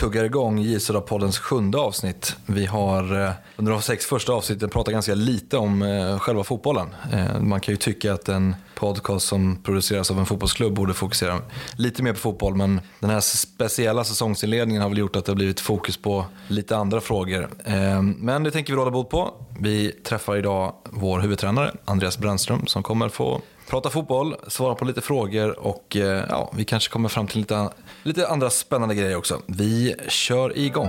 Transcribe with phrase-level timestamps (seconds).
[0.00, 2.36] Tuggar igång J-Södra poddens sjunde avsnitt.
[2.46, 6.88] Vi har eh, under de sex första avsnitten pratat ganska lite om eh, själva fotbollen.
[7.12, 11.38] Eh, man kan ju tycka att en podcast som produceras av en fotbollsklubb borde fokusera
[11.76, 15.36] lite mer på fotboll men den här speciella säsongsinledningen har väl gjort att det har
[15.36, 17.48] blivit fokus på lite andra frågor.
[18.18, 19.34] Men det tänker vi råda bot på.
[19.58, 25.00] Vi träffar idag vår huvudtränare Andreas Brännström som kommer få prata fotboll, svara på lite
[25.00, 27.70] frågor och eh, ja, vi kanske kommer fram till lite,
[28.02, 29.42] lite andra spännande grejer också.
[29.46, 30.88] Vi kör igång.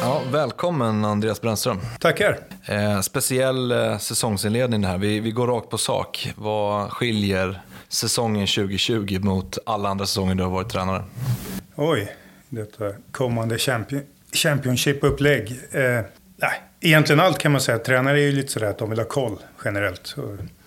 [0.00, 1.80] Ja, välkommen Andreas Brännström.
[2.00, 2.38] Tackar.
[2.64, 4.98] Eh, speciell eh, säsongsinledning här.
[4.98, 6.32] Vi, vi går rakt på sak.
[6.36, 11.04] Vad skiljer säsongen 2020 mot alla andra säsonger du har varit tränare?
[11.76, 12.16] Oj,
[12.50, 15.60] detta kommande champion, Championship-upplägg.
[15.72, 16.00] Eh,
[16.36, 17.78] nej, egentligen allt kan man säga.
[17.78, 20.16] Tränare är ju lite sådär att de vill ha koll generellt.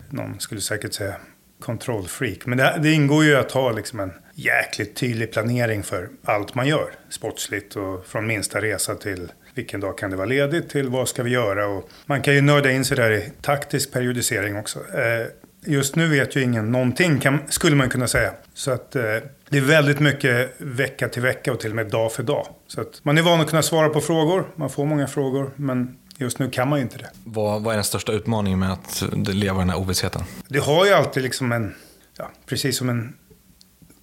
[0.09, 1.15] någon skulle säkert säga
[1.59, 2.45] kontrollfreak.
[2.45, 6.67] Men det, det, ingår ju att ha liksom en jäkligt tydlig planering för allt man
[6.67, 6.91] gör.
[7.09, 11.23] Sportsligt och från minsta resa till vilken dag kan det vara ledigt till vad ska
[11.23, 11.67] vi göra.
[11.67, 14.79] Och man kan ju nörda in sig där i taktisk periodisering också.
[14.79, 15.27] Eh,
[15.65, 18.33] just nu vet ju ingen någonting kan, skulle man kunna säga.
[18.53, 19.17] Så att eh,
[19.53, 22.47] det är väldigt mycket vecka till vecka och till och med dag för dag.
[22.67, 24.47] Så att man är van att kunna svara på frågor.
[24.55, 25.51] Man får många frågor.
[25.55, 27.09] Men just nu kan man ju inte det.
[27.23, 30.21] Vad, vad är den största utmaningen med att leva i den här ovissheten?
[30.47, 31.75] Det har ju alltid liksom en...
[32.17, 33.13] Ja, precis som en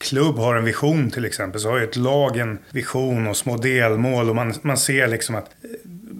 [0.00, 1.60] klubb har en vision till exempel.
[1.60, 4.28] Så har ju ett lag en vision och små delmål.
[4.28, 5.68] Och man, man ser liksom att eh,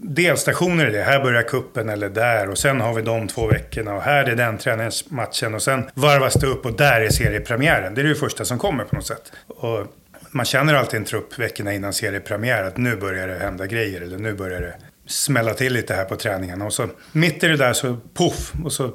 [0.03, 1.03] delstationer är det.
[1.03, 4.37] Här börjar kuppen eller där och sen har vi de två veckorna och här är
[4.37, 7.95] den träningsmatchen och sen varvas det upp och där är seriepremiären.
[7.95, 9.33] Det är det första som kommer på något sätt.
[9.47, 9.87] Och
[10.31, 14.19] man känner alltid en trupp veckorna innan seriepremiär att nu börjar det hända grejer eller
[14.19, 14.75] nu börjar det
[15.07, 16.65] smälla till lite här på träningarna.
[16.65, 18.95] Och så mitt i det där så poff och så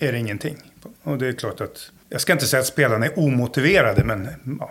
[0.00, 0.56] är det ingenting.
[1.02, 4.28] Och det är klart att jag ska inte säga att spelarna är omotiverade men
[4.60, 4.70] ja,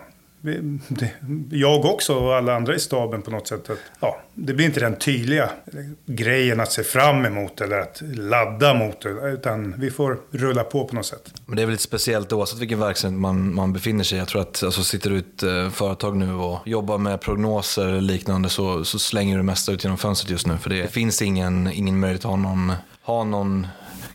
[1.50, 3.70] jag också och alla andra i staben på något sätt.
[3.70, 5.50] Att, ja, det blir inte den tydliga
[6.06, 9.06] grejen att se fram emot eller att ladda mot.
[9.24, 11.34] Utan vi får rulla på på något sätt.
[11.46, 14.18] Men det är väl lite speciellt oavsett vilken verksamhet man, man befinner sig i.
[14.18, 17.86] Jag tror att alltså, sitter du i ett eh, företag nu och jobbar med prognoser
[17.86, 20.56] eller liknande så, så slänger du det mesta ut genom fönstret just nu.
[20.58, 22.72] För det, det finns ingen, ingen möjlighet att ha någon,
[23.02, 23.66] ha någon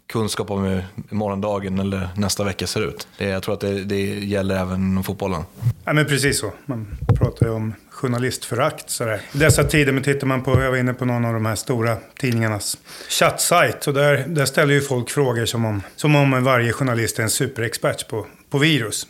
[0.07, 3.07] kunskap om hur morgondagen eller nästa vecka ser ut.
[3.17, 5.43] Det, jag tror att det, det gäller även inom fotbollen.
[5.85, 6.51] Ja, men precis så.
[6.65, 8.89] Man pratar ju om journalistförakt.
[8.89, 9.21] Sådär.
[9.33, 11.55] I dessa tider, men tittar man på, jag var inne på någon av de här
[11.55, 12.77] stora tidningarnas
[13.09, 13.87] chattsajt.
[13.87, 17.29] Och där, där ställer ju folk frågor som om, som om varje journalist är en
[17.29, 19.07] superexpert på, på virus.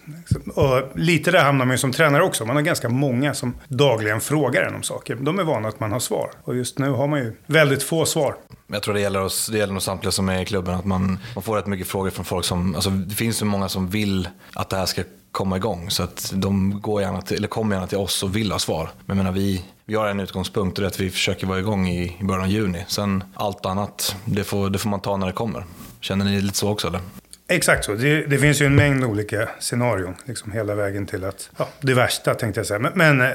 [0.56, 2.46] Och lite där hamnar man ju som tränare också.
[2.46, 5.16] Man har ganska många som dagligen frågar en om saker.
[5.16, 6.32] De är vana att man har svar.
[6.44, 8.36] Och just nu har man ju väldigt få svar.
[8.68, 10.76] Jag tror det gäller oss, det gäller nog samtliga som är i klubben.
[10.76, 13.70] Att man, man får rätt mycket frågor från folk som, alltså det finns ju många
[13.70, 15.90] som vill att det här ska komma igång.
[15.90, 18.90] Så att de går gärna till, eller kommer gärna till oss och vill ha svar.
[19.06, 21.60] Men jag menar, vi, vi har en utgångspunkt och det är att vi försöker vara
[21.60, 22.86] igång i, början av juni.
[22.88, 25.66] Sen allt annat, det får, det får man ta när det kommer.
[26.00, 27.02] Känner ni lite så också eller?
[27.48, 27.94] Exakt så.
[27.94, 30.16] Det, det, finns ju en mängd olika scenarion.
[30.26, 32.80] Liksom hela vägen till att, ja, det värsta tänkte jag säga.
[32.80, 33.28] Men, men eh,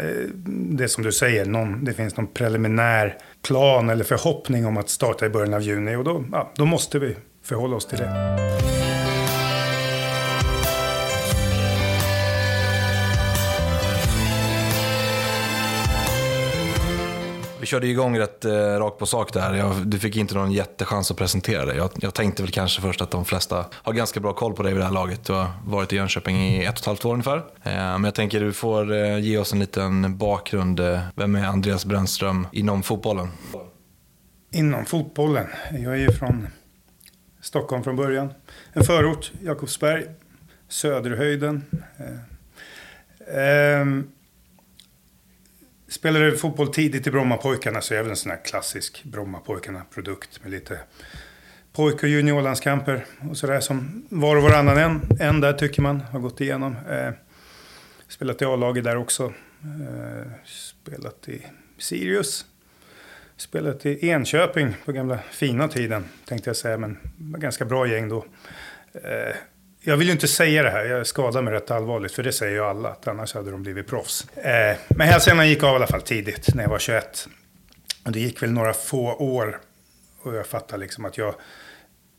[0.76, 5.26] det som du säger, någon, det finns någon preliminär plan eller förhoppning om att starta
[5.26, 5.96] i början av juni.
[5.96, 8.97] Och då, ja, då måste vi förhålla oss till det.
[17.68, 19.54] Körde igång rätt eh, rakt på sak där.
[19.54, 21.76] Jag, du fick inte någon jättechans att presentera dig.
[21.76, 24.72] Jag, jag, tänkte väl kanske först att de flesta har ganska bra koll på dig
[24.72, 25.24] vid det här laget.
[25.24, 27.36] Du har varit i Jönköping i ett och ett halvt år ungefär.
[27.36, 30.80] Eh, men jag tänker du får eh, ge oss en liten bakgrund.
[30.80, 33.28] Eh, vem är Andreas Brännström inom fotbollen?
[34.50, 35.46] Inom fotbollen?
[35.70, 36.46] Jag är ju från
[37.40, 38.32] Stockholm från början.
[38.72, 40.04] En förort, Jakobsberg,
[40.68, 41.64] Söderhöjden.
[41.98, 44.08] Eh, ehm,
[45.88, 50.50] Spelade fotboll tidigt i Brommapojkarna så är jag väl en sån här klassisk Brommapojkarna-produkt med
[50.50, 50.78] lite
[51.72, 56.20] pojk och juniorlandskamper och sådär som var och varannan en, en där tycker man har
[56.20, 56.76] gått igenom.
[56.90, 57.12] Eh,
[58.08, 59.32] spelat i A-laget där också.
[59.62, 61.46] Eh, spelat i
[61.78, 62.44] Sirius.
[63.36, 68.24] Spelat i Enköping på gamla fina tiden tänkte jag säga, men ganska bra gäng då.
[68.92, 69.36] Eh,
[69.80, 72.52] jag vill ju inte säga det här, jag skadar mig rätt allvarligt, för det säger
[72.52, 74.28] ju alla, att annars hade de blivit proffs.
[74.36, 77.28] Eh, men hälsenan gick av i alla fall tidigt, när jag var 21.
[78.04, 79.60] Och det gick väl några få år,
[80.22, 81.34] och jag fattar liksom att jag...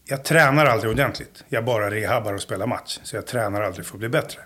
[0.05, 1.43] Jag tränar aldrig ordentligt.
[1.49, 2.99] Jag bara rehabbar och spelar match.
[3.03, 4.41] Så jag tränar aldrig för att bli bättre.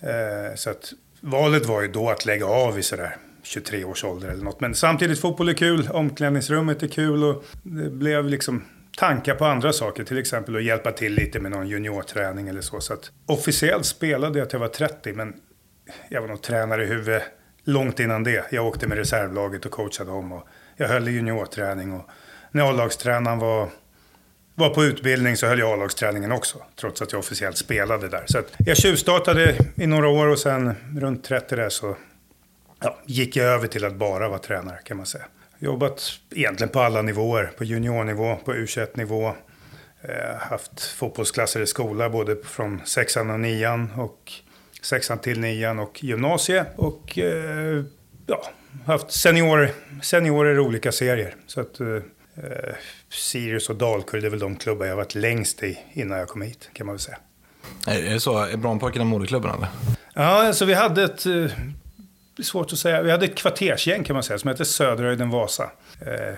[0.00, 4.28] Eh, så att valet var ju då att lägga av i sådär 23 års ålder
[4.28, 4.60] eller något.
[4.60, 8.64] Men samtidigt, fotboll är kul, omklädningsrummet är kul och det blev liksom
[8.96, 10.04] tankar på andra saker.
[10.04, 12.80] Till exempel att hjälpa till lite med någon juniorträning eller så.
[12.80, 15.34] så att officiellt spelade jag till jag var 30, men
[16.08, 17.22] jag var nog tränare i huvudet
[17.64, 18.46] långt innan det.
[18.50, 20.32] Jag åkte med reservlaget och coachade dem.
[20.32, 21.92] Och jag höll i juniorträning.
[21.92, 22.10] Och
[22.50, 23.68] när A-lagstränaren var,
[24.54, 26.58] var på utbildning så höll jag A-lagsträningen också.
[26.80, 28.24] Trots att jag officiellt spelade där.
[28.26, 31.96] Så jag tjuvstartade i några år och sen runt 30 där så
[32.80, 35.24] ja, gick jag över till att bara vara tränare kan man säga.
[35.58, 37.50] Jobbat egentligen på alla nivåer.
[37.58, 39.34] På juniornivå, på U21-nivå.
[40.02, 44.32] Eh, haft fotbollsklasser i skola både från sexan och nian och
[44.82, 46.64] sexan till nian och gymnasie.
[46.76, 47.84] Och eh,
[48.26, 48.50] ja,
[48.86, 49.70] haft senior,
[50.02, 51.34] seniorer i olika serier.
[51.46, 51.86] Så att eh,
[53.08, 56.70] Sirius och Dalkurd är väl de klubbar jag varit längst i innan jag kom hit
[56.72, 57.18] kan man väl säga.
[57.86, 58.38] Är det så?
[58.38, 59.68] Är Branpojkarna moderklubben eller?
[60.14, 61.26] Ja, alltså vi hade ett...
[62.36, 63.02] Det är svårt att säga.
[63.02, 65.70] Vi hade ett kvartersgäng kan man säga som hette Söderhöjden Vasa.
[66.00, 66.34] Eh,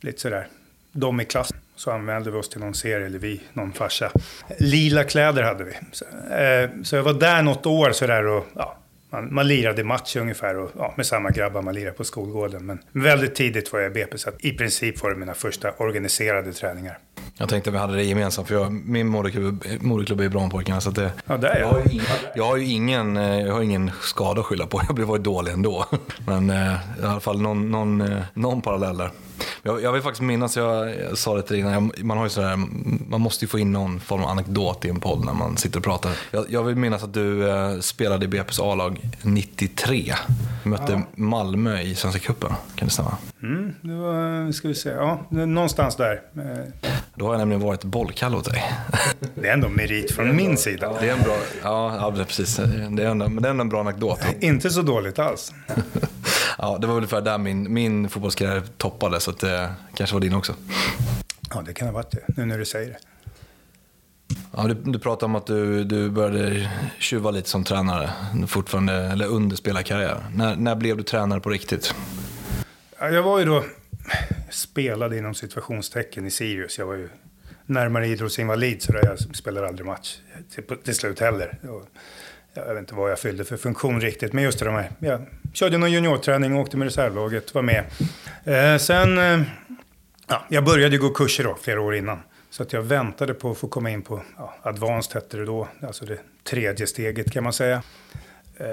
[0.00, 0.48] lite sådär,
[0.92, 1.56] de i klassen.
[1.76, 4.10] Så anmälde vi oss till någon serie, eller vi, någon farsa.
[4.58, 5.72] Lila kläder hade vi.
[5.92, 6.04] Så,
[6.34, 8.76] eh, så jag var där något år sådär och ja,
[9.10, 12.66] man, man lirade match ungefär och, ja, med samma grabbar man lirade på skolgården.
[12.66, 15.72] Men väldigt tidigt var jag i BP så att i princip var det mina första
[15.72, 16.98] organiserade träningar.
[17.36, 20.80] Jag tänkte att vi hade det gemensamt för jag, min moderklubb, moderklubb är Branpojkarna.
[20.80, 23.90] Så det, ja, jag, har ju ingen, jag har ju ingen, eh, jag har ingen
[24.02, 24.82] skada att skylla på.
[24.86, 25.84] Jag blev varit dålig ändå.
[26.26, 26.72] Men eh,
[27.02, 29.10] i alla fall någon, någon, eh, någon parallell där.
[29.62, 32.30] Jag, jag vill faktiskt minnas, jag, jag sa det till dig innan, man har ju
[32.30, 32.56] sådär,
[33.08, 35.78] man måste ju få in någon form av anekdot i en podd när man sitter
[35.78, 36.12] och pratar.
[36.30, 40.14] Jag, jag vill minnas att du eh, spelade i BP's A-lag 93.
[40.62, 41.02] Mötte ja.
[41.14, 43.16] Malmö i Svenska Cupen, kan det stämma?
[43.44, 46.22] Mm, det var, ska vi se, ja, någonstans där.
[47.14, 48.62] Då har jag nämligen varit bollkalle åt dig.
[49.34, 50.92] Det är ändå merit från min sida.
[51.00, 52.56] Det är en bra, ja, ja precis.
[52.90, 54.20] Det är ändå, men det är ändå en bra anekdot.
[54.40, 55.52] Inte så dåligt alls.
[56.58, 60.54] ja, det var ungefär där min, min fotbollskarriär toppade, så det kanske var din också.
[61.50, 62.98] Ja, det kan ha varit det, nu när du säger det.
[64.56, 68.10] Ja, du, du pratade om att du, du började tjuva lite som tränare,
[68.46, 70.16] fortfarande, eller under spelarkarriär.
[70.34, 71.94] När, när blev du tränare på riktigt?
[72.98, 73.64] Ja, jag var ju då,
[74.50, 76.78] spelade inom situationstecken i Sirius.
[76.78, 77.08] Jag var ju
[77.66, 80.16] närmare idrottsinvalid så jag spelade aldrig match
[80.54, 81.58] till, till slut heller.
[82.54, 84.90] Jag vet inte vad jag fyllde för funktion riktigt, men just det de här.
[84.98, 87.84] Jag körde någon juniorträning, åkte med reservlaget, var med.
[88.44, 89.42] Eh, sen, eh,
[90.28, 92.18] ja, jag började gå kurser då, flera år innan.
[92.50, 95.68] Så att jag väntade på att få komma in på, ja, advanced hette det då,
[95.82, 97.82] alltså det tredje steget kan man säga.
[98.56, 98.66] Eh,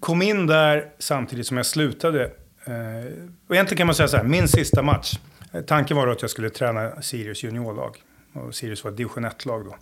[0.00, 2.30] kom in där samtidigt som jag slutade.
[2.64, 3.12] Eh,
[3.48, 5.18] och egentligen kan man säga så här, min sista match.
[5.52, 8.02] Eh, tanken var då att jag skulle träna Sirius juniorlag.
[8.32, 9.76] Och Sirius var division 1-lag då.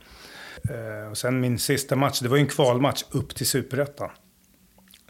[0.74, 4.10] Eh, och sen min sista match, det var ju en kvalmatch upp till superettan.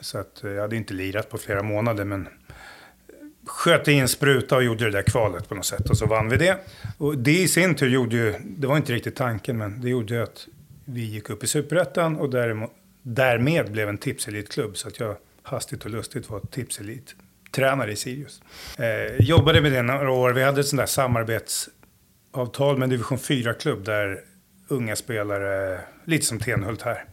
[0.01, 2.33] Så att eh, jag hade inte lirat på flera månader, men eh,
[3.47, 5.91] sköt in spruta och gjorde det där kvalet på något sätt.
[5.91, 6.59] Och så vann vi det.
[6.99, 10.15] Och det i sin tur gjorde ju, det var inte riktigt tanken, men det gjorde
[10.15, 10.49] ju att
[10.85, 12.31] vi gick upp i superettan och
[13.03, 14.77] därmed blev en tipselitklubb.
[14.77, 17.15] Så att jag hastigt och lustigt var Tipselit
[17.53, 18.43] tränare i Sirius.
[18.79, 20.33] Eh, jobbade med det några år.
[20.33, 24.21] Vi hade ett sånt där samarbetsavtal med en division 4-klubb där
[24.69, 27.05] unga spelare, lite som Tenhult här.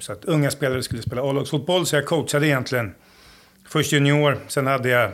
[0.00, 2.94] Så att unga spelare skulle spela A-lagsfotboll, så jag coachade egentligen
[3.68, 5.10] först junior, sen hade jag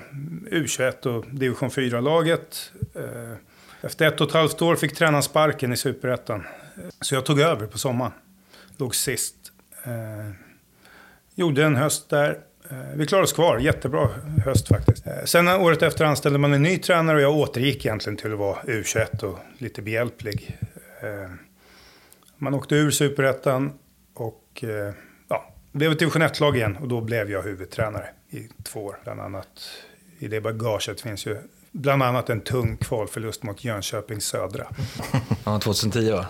[0.51, 2.73] U21 och division 4-laget.
[2.95, 3.37] Eh,
[3.81, 6.41] efter ett och ett halvt år fick tränaren sparken i Superettan.
[6.77, 8.13] Eh, så jag tog över på sommaren.
[8.77, 9.37] Låg sist.
[9.85, 10.35] Eh,
[11.35, 12.39] gjorde en höst där.
[12.71, 14.09] Eh, vi klarade oss kvar, jättebra
[14.45, 15.07] höst faktiskt.
[15.07, 18.39] Eh, sen året efter anställde man en ny tränare och jag återgick egentligen till att
[18.39, 20.59] vara U21 och lite behjälplig.
[21.01, 21.31] Eh,
[22.37, 23.73] man åkte ur superettan
[24.15, 24.65] och
[25.29, 28.99] ja, blev ett division 1-lag igen och då blev jag huvudtränare i två år.
[29.05, 29.71] Bland annat
[30.19, 31.37] i det bagaget finns ju
[31.73, 34.67] Bland annat en tung kvalförlust mot Jönköping Södra.
[35.45, 36.27] Ja, 2010 va?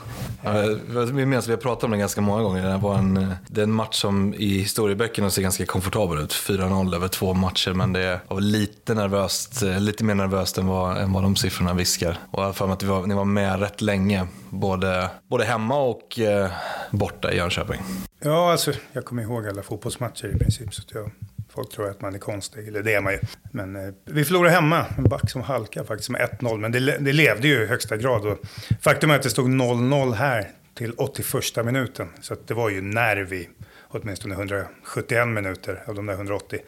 [0.95, 2.71] Jag minns att vi har pratat om det ganska många gånger.
[2.71, 6.33] Det var en, det är en match som i historieböckerna ser ganska komfortabel ut.
[6.33, 9.63] 4-0 över två matcher, men det var lite nervöst.
[9.63, 12.19] Lite mer nervöst än vad, än vad de siffrorna viskar.
[12.31, 15.77] Och jag har för mig att var, ni var med rätt länge, både, både hemma
[15.77, 16.51] och eh,
[16.91, 17.81] borta i Jönköping.
[18.21, 20.75] Ja, alltså jag kommer ihåg alla fotbollsmatcher i princip.
[20.75, 21.11] Så jag
[21.55, 23.19] Folk tror att man är konstig, eller det är man ju.
[23.51, 26.59] Men eh, vi förlorade hemma, en back som halkade faktiskt med 1-0.
[26.59, 28.27] Men det, det, levde ju i högsta grad.
[28.27, 28.39] Och
[28.81, 32.09] faktum är att det stod 0-0 här till 81 minuten.
[32.21, 33.49] Så det var ju nerv i
[33.89, 36.61] åtminstone 171 minuter av de där 180.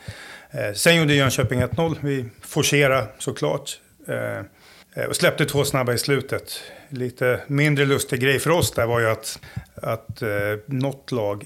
[0.50, 1.96] Eh, sen gjorde Jönköping 1-0.
[2.00, 3.80] Vi forcerade såklart.
[4.08, 4.38] Eh,
[4.94, 6.62] eh, och släppte två snabba i slutet.
[6.88, 9.38] Lite mindre lustig grej för oss där var ju att,
[9.74, 10.28] att eh,
[10.66, 11.44] något lag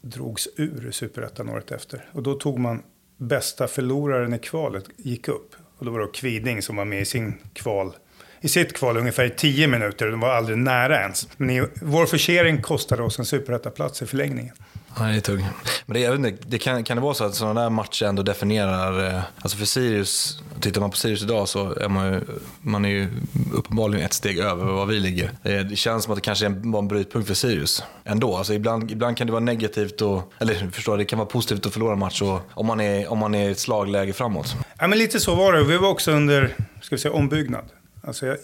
[0.00, 2.04] drogs ur Superettan året efter.
[2.12, 2.82] Och då tog man
[3.16, 5.54] bästa förloraren i kvalet, gick upp.
[5.78, 7.92] Och då var det Kviding som var med i sin kval
[8.40, 10.06] i sitt kval ungefär 10 minuter.
[10.06, 11.28] De var aldrig nära ens.
[11.36, 14.54] Men i, vår försening kostade oss en superettaplats i förlängningen.
[14.96, 15.44] Ja, det är tungt.
[15.86, 18.06] Men det, jag vet inte, det kan, kan det vara så att sådana där matcher
[18.06, 19.14] ändå definierar...
[19.14, 22.20] Eh, alltså för Sirius, tittar man på Sirius idag så är man ju,
[22.60, 23.08] man är ju
[23.54, 25.30] uppenbarligen ett steg över vad vi ligger.
[25.42, 28.36] Det, det känns som att det kanske var en brytpunkt för Sirius ändå.
[28.36, 31.72] Alltså ibland, ibland kan det vara negativt, och, eller förstår det kan vara positivt att
[31.72, 34.56] förlora en match och, om, man är, om man är i ett slagläge framåt.
[34.78, 35.64] Ja, men lite så var det.
[35.64, 37.64] Vi var också under ska vi säga, ombyggnad.
[38.02, 38.36] Alltså jag,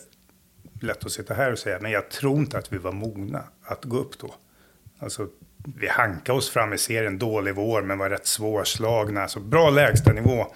[0.80, 3.84] lätt att sitta här och säga, men jag tror inte att vi var mogna att
[3.84, 4.34] gå upp då.
[4.98, 5.26] Alltså,
[5.64, 9.22] vi hankade oss fram i serien, dålig vår, men var rätt svårslagna.
[9.22, 10.46] Alltså, bra lägstanivå.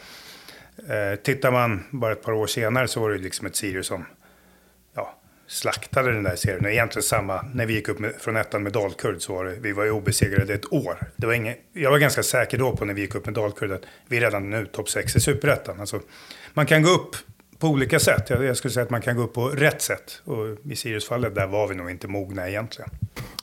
[0.89, 4.05] Eh, tittar man bara ett par år senare så var det liksom ett Sirius som
[4.95, 5.15] ja,
[5.47, 6.65] slaktade den där serien.
[6.65, 9.57] Och egentligen samma, när vi gick upp med, från ettan med Dalkurd så var det,
[9.61, 10.99] vi var ju obesegrade ett år.
[11.17, 13.73] Det var ingen, jag var ganska säker då på när vi gick upp med Dalkurd
[13.73, 15.81] att vi är redan nu topp 6 i superettan.
[15.81, 16.01] Alltså,
[16.55, 17.17] man kan gå upp
[17.59, 18.31] på olika sätt.
[18.31, 20.21] Jag, jag skulle säga att man kan gå upp på rätt sätt.
[20.25, 22.91] Och i Sirius-fallet, där var vi nog inte mogna egentligen.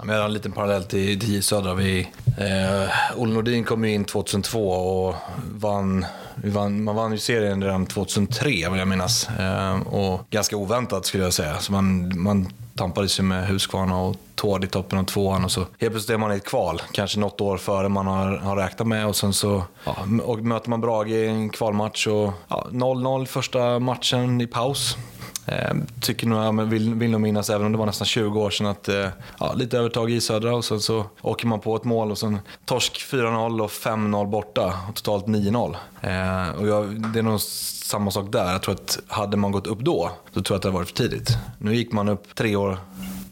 [0.08, 1.74] Jag har en liten parallell till, J Södra.
[1.74, 2.00] Vi,
[2.38, 5.16] eh, Olle Nordin kom ju in 2002 och
[5.52, 6.06] vann,
[6.36, 9.30] vann, man vann ju serien redan 2003 vill jag minnas.
[9.30, 11.60] Eh, och ganska oväntat skulle jag säga.
[11.60, 15.60] Så man, man tampades ju med Husqvarna och Tord i toppen av tvåan och så
[15.60, 16.82] helt plötsligt är man i ett kval.
[16.92, 20.70] Kanske något år före man har, har räknat med och sen så ja, och möter
[20.70, 24.98] man Brage i en kvalmatch och 0-0 ja, första matchen i paus.
[25.46, 28.68] Ehm, tycker nog, vill, vill nog minnas, även om det var nästan 20 år sedan,
[28.68, 29.08] att eh,
[29.40, 32.40] ja, lite övertag i Södra och sen så åker man på ett mål och sen
[32.66, 35.76] torsk 4-0 och 5-0 borta och totalt 9-0.
[36.02, 38.52] Eh, och jag, det är nog samma sak där.
[38.52, 40.88] Jag tror att hade man gått upp då, så tror jag att det hade varit
[40.88, 41.38] för tidigt.
[41.60, 42.80] Nu gick man upp tre år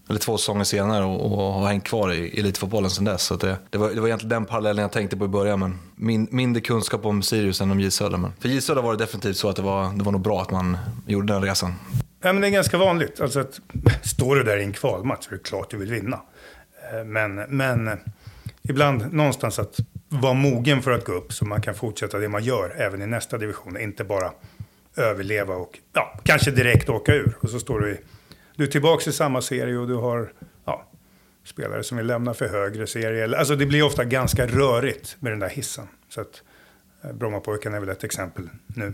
[0.10, 3.24] eller två säsonger senare och, och har hängt kvar i elitfotbollen sedan dess.
[3.24, 5.60] Så det, det, var, det var egentligen den parallellen jag tänkte på i början.
[5.60, 8.18] Men min, mindre kunskap om Sirius än om J Södra.
[8.18, 10.42] Men för J Södra var det definitivt så att det var, det var nog bra
[10.42, 11.74] att man gjorde den resan.
[12.26, 13.22] Ja, men det är ganska vanligt.
[13.22, 13.60] Alltså att,
[14.04, 16.22] står du där i en kvalmatch så är det klart du vill vinna.
[16.92, 17.94] Eh, men, men eh,
[18.62, 19.78] ibland någonstans att
[20.10, 23.08] vara mogen för att gå upp så man kan fortsätta det man gör även i
[23.08, 23.80] nästa division.
[23.80, 24.32] Inte bara
[24.96, 27.34] överleva och ja, kanske direkt åka ur.
[27.40, 27.98] Och så står du i,
[28.56, 30.32] du är tillbaka i samma serie och du har
[30.66, 30.88] ja,
[31.46, 33.38] spelare som vill lämna för högre serie.
[33.38, 35.88] Alltså det blir ofta ganska rörigt med den där hissen.
[36.10, 36.42] Så att
[37.04, 38.94] eh, Brommapojkarna är väl ett exempel nu.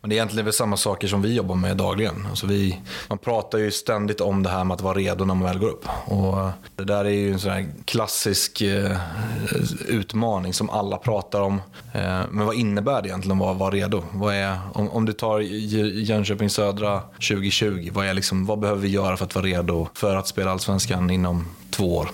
[0.00, 2.26] Men det är egentligen väl samma saker som vi jobbar med dagligen.
[2.30, 5.48] Alltså vi, man pratar ju ständigt om det här med att vara redo när man
[5.48, 5.88] väl går upp.
[6.04, 8.96] Och det där är ju en sån här klassisk eh,
[9.88, 11.60] utmaning som alla pratar om.
[11.92, 14.04] Eh, men vad innebär det egentligen att vara redo?
[14.12, 18.88] Vad är, om, om du tar Jönköping Södra 2020, vad, är liksom, vad behöver vi
[18.88, 22.08] göra för att vara redo för att spela Allsvenskan inom två år?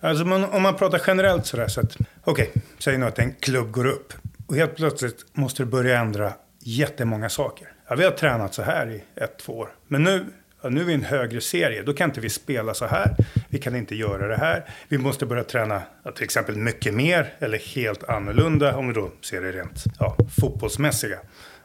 [0.00, 3.34] Alltså man, om man pratar generellt sådär så att, okej, okay, säg nu att en
[3.40, 4.12] klubb går upp.
[4.46, 6.32] Och helt plötsligt måste du börja ändra
[6.62, 7.68] jättemånga saker.
[7.88, 9.68] Ja, vi har tränat så här i ett, två år.
[9.88, 10.26] Men nu,
[10.62, 11.82] ja, nu är vi en högre serie.
[11.82, 13.16] Då kan inte vi spela så här.
[13.48, 14.64] Vi kan inte göra det här.
[14.88, 19.10] Vi måste börja träna ja, till exempel mycket mer eller helt annorlunda om vi då
[19.20, 21.18] ser det rent ja, fotbollsmässiga.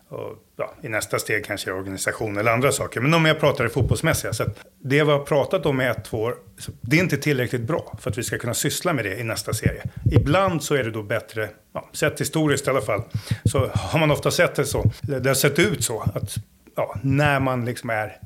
[0.09, 3.01] Och, ja, I nästa steg kanske organisation eller andra saker.
[3.01, 4.33] Men om jag pratar det fotbollsmässiga.
[4.33, 4.43] Så
[4.79, 6.35] det vi har pratat om i ett, två år,
[6.81, 9.53] det är inte tillräckligt bra för att vi ska kunna syssla med det i nästa
[9.53, 9.83] serie.
[10.11, 13.03] Ibland så är det då bättre, ja, sett historiskt i alla fall,
[13.45, 14.91] så har man ofta sett det så.
[15.01, 16.35] Det har sett ut så att
[16.75, 18.17] ja, när man liksom är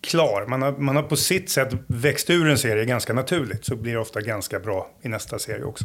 [0.00, 3.76] klar, man har, man har på sitt sätt växt ur en serie ganska naturligt, så
[3.76, 5.84] blir det ofta ganska bra i nästa serie också.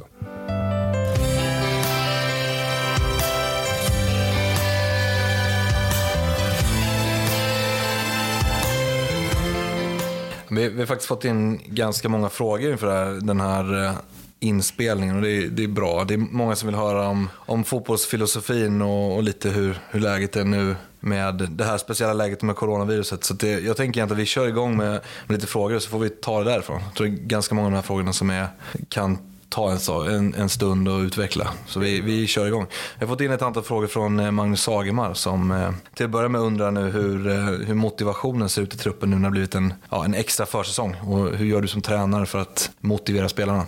[10.49, 13.93] Vi, vi har faktiskt fått in ganska många frågor inför den här eh,
[14.39, 16.03] inspelningen och det är, det är bra.
[16.03, 20.35] Det är många som vill höra om, om fotbollsfilosofin och, och lite hur, hur läget
[20.35, 23.23] är nu med det här speciella läget med coronaviruset.
[23.23, 24.91] Så det, jag tänker egentligen att vi kör igång med,
[25.27, 26.81] med lite frågor så får vi ta det därifrån.
[26.85, 28.47] Jag tror det är ganska många av de här frågorna som är,
[28.89, 29.17] kan
[29.55, 31.53] ta en, en, en stund och utveckla.
[31.67, 32.67] Så vi, vi kör igång.
[32.99, 36.11] Jag har fått in ett antal frågor från eh, Magnus Sagemar som eh, till att
[36.11, 37.35] börja med undrar nu hur, eh,
[37.67, 40.95] hur motivationen ser ut i truppen nu när det blivit en, ja, en extra försäsong.
[40.95, 43.65] Och hur gör du som tränare för att motivera spelarna?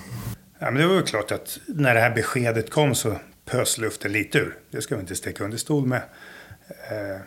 [0.59, 3.15] Ja, men det var ju klart att när det här beskedet kom så
[3.45, 4.55] pös luften lite ur.
[4.71, 6.01] Det ska vi inte sticka under stol med.
[6.67, 7.21] Eh,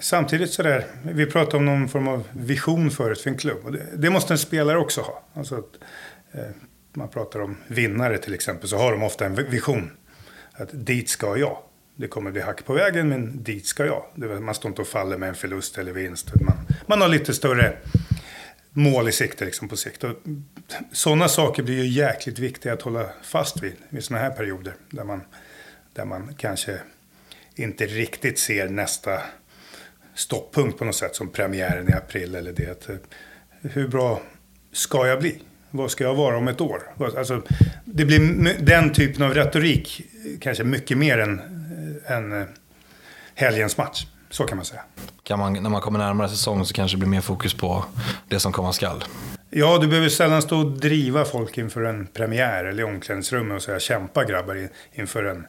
[0.00, 3.58] samtidigt så där, vi pratade om någon form av vision förut för en klubb.
[3.64, 5.22] Och det, det måste en spelare också ha.
[5.34, 5.78] Alltså att,
[6.32, 6.50] eh,
[6.92, 9.90] man pratar om vinnare till exempel, så har de ofta en vision.
[10.52, 11.58] Att dit ska jag.
[11.96, 14.04] Det kommer bli hack på vägen, men dit ska jag.
[14.42, 16.30] Man står inte och faller med en förlust eller vinst.
[16.40, 16.56] Man,
[16.86, 17.76] man har lite större
[18.72, 20.04] mål i sikte liksom på sikt.
[20.04, 20.16] Och
[20.92, 24.74] sådana saker blir ju jäkligt viktiga att hålla fast vid i sådana här perioder.
[24.90, 25.22] Där man,
[25.92, 26.78] där man kanske
[27.54, 29.22] inte riktigt ser nästa
[30.14, 32.88] stopppunkt på något sätt som premiären i april eller det.
[32.88, 32.96] Eh,
[33.62, 34.22] hur bra
[34.72, 35.42] ska jag bli?
[35.70, 36.82] Vad ska jag vara om ett år?
[37.18, 37.42] Alltså,
[37.84, 40.02] det blir den typen av retorik
[40.40, 41.40] kanske mycket mer än,
[42.06, 42.46] än
[43.34, 44.06] helgens match.
[44.30, 44.82] Så kan man säga.
[45.22, 47.84] Kan man, när man kommer närmare säsong så kanske det blir mer fokus på
[48.28, 49.04] det som komma skall?
[49.50, 53.62] Ja, du behöver sällan stå och driva folk inför en premiär eller i omklädningsrummet och
[53.62, 55.46] säga kämpa grabbar inför en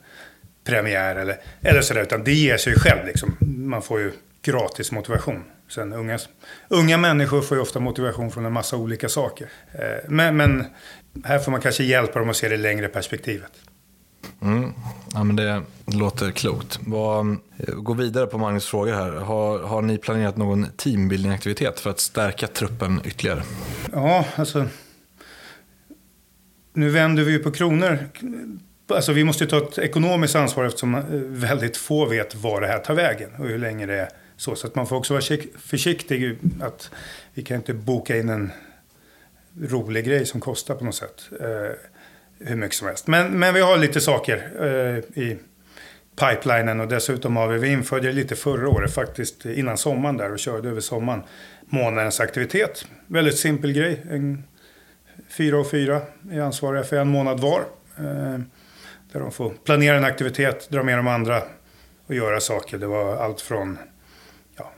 [0.63, 2.01] premiär eller, eller sådär.
[2.01, 3.37] Utan det ger sig själv liksom.
[3.39, 4.11] Man får ju
[4.41, 5.43] gratis motivation.
[5.71, 6.19] Sen unga,
[6.67, 9.49] unga människor får ju ofta motivation från en massa olika saker.
[9.73, 10.65] Eh, men, men
[11.23, 13.51] här får man kanske hjälpa dem att se det längre perspektivet.
[14.41, 14.73] Mm.
[15.13, 16.79] Ja, men det låter klokt.
[16.87, 17.37] Vad,
[17.67, 19.11] gå vidare på Magnus fråga här.
[19.11, 23.43] Har, har ni planerat någon teambuilding-aktivitet för att stärka truppen ytterligare?
[23.91, 24.65] Ja, alltså.
[26.73, 27.99] Nu vänder vi ju på kronor.
[28.87, 32.79] Alltså vi måste ju ta ett ekonomiskt ansvar eftersom väldigt få vet var det här
[32.79, 34.09] tar vägen och hur länge det är
[34.41, 34.55] så.
[34.55, 36.37] Så att man får också vara försiktig.
[36.61, 36.91] Att
[37.33, 38.51] vi kan inte boka in en
[39.61, 41.29] rolig grej som kostar på något sätt.
[41.39, 43.07] Eh, hur mycket som helst.
[43.07, 45.37] Men, men vi har lite saker eh, i
[46.15, 50.39] pipelinen och dessutom har vi, vi införde lite förra året faktiskt innan sommaren där och
[50.39, 51.23] körde över sommaren
[51.65, 52.85] månadens aktivitet.
[53.07, 54.01] Väldigt simpel grej.
[54.09, 54.43] En,
[55.29, 57.59] fyra och fyra är ansvariga för en månad var.
[57.97, 58.39] Eh,
[59.11, 61.43] där de får planera en aktivitet, dra med de andra
[62.07, 62.77] och göra saker.
[62.77, 63.77] Det var allt från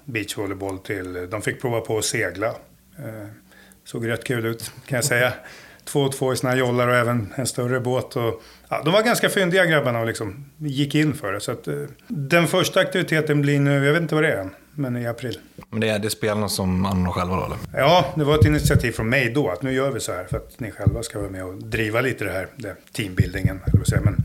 [0.06, 2.48] beachvolleyboll till de fick prova på att segla.
[2.98, 3.28] Eh,
[3.84, 5.34] såg rätt kul ut kan jag säga
[5.86, 8.16] två och två i sina jollar och även en större båt.
[8.16, 11.40] Och, ja, de var ganska fyndiga grabbarna och liksom gick in för det.
[11.40, 11.76] Så att, eh,
[12.08, 15.40] den första aktiviteten blir nu, jag vet inte vad det är än, men i april.
[15.70, 17.58] Men det är, det är spelarna som anordnar själva då eller?
[17.74, 20.38] Ja, det var ett initiativ från mig då att nu gör vi så här för
[20.38, 23.60] att ni själva ska vara med och driva lite det här, det, teambuildingen.
[24.04, 24.16] Men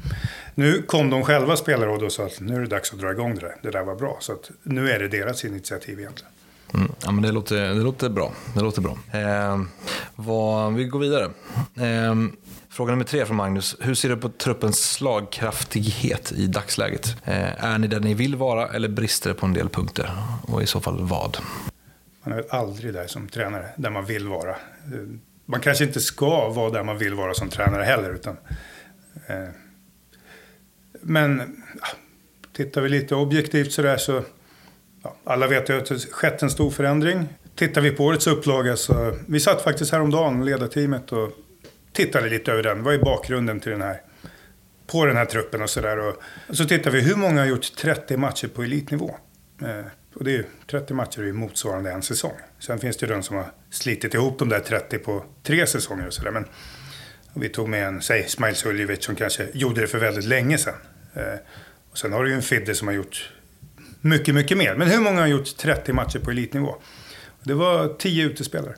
[0.59, 3.35] nu kom de själva spelare och sa att nu är det dags att dra igång
[3.35, 3.57] det där.
[3.63, 4.17] Det där var bra.
[4.21, 6.33] Så att nu är det deras initiativ egentligen.
[6.75, 8.33] Mm, ja, men det, låter, det låter bra.
[8.55, 8.99] Det låter bra.
[9.13, 9.63] Eh,
[10.17, 11.25] vad, vi går vidare.
[11.77, 12.15] Eh,
[12.71, 13.77] fråga nummer tre från Magnus.
[13.81, 17.17] Hur ser du på truppens slagkraftighet i dagsläget?
[17.25, 20.11] Eh, är ni där ni vill vara eller brister det på en del punkter?
[20.43, 21.39] Och i så fall vad?
[22.25, 24.57] Man är väl aldrig där som tränare, där man vill vara.
[25.47, 28.15] Man kanske inte ska vara där man vill vara som tränare heller.
[28.15, 28.37] Utan,
[29.27, 29.49] eh,
[31.01, 31.63] men
[32.53, 34.23] tittar vi lite objektivt sådär så
[35.03, 37.29] ja, alla vet ju att det skett en stor förändring.
[37.55, 41.31] Tittar vi på årets upplaga så, vi satt faktiskt häromdagen, ledarteamet, och
[41.93, 42.83] tittade lite över den.
[42.83, 44.01] Vad är bakgrunden till den här,
[44.87, 45.99] på den här truppen och sådär.
[45.99, 49.17] Och, så tittar vi, hur många har gjort 30 matcher på elitnivå?
[49.63, 49.85] Eh,
[50.15, 52.33] och det är ju, 30 matcher är ju motsvarande en säsong.
[52.59, 56.07] Sen finns det ju de som har slitit ihop de där 30 på tre säsonger
[56.07, 56.31] och sådär.
[56.31, 56.45] Men
[57.35, 60.75] vi tog med en, säg Smail Suljevic som kanske gjorde det för väldigt länge sedan.
[61.15, 61.39] Eh,
[61.91, 63.31] och sen har du ju en Fidde som har gjort
[64.01, 64.75] mycket, mycket mer.
[64.75, 66.77] Men hur många har gjort 30 matcher på elitnivå?
[67.43, 68.75] Det var 10 utespelare.